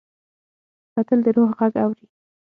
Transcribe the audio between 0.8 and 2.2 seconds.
کتل د روح غږ اوري